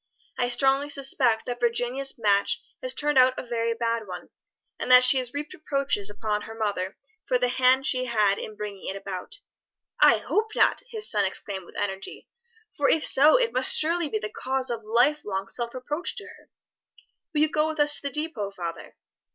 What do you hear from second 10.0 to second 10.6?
hope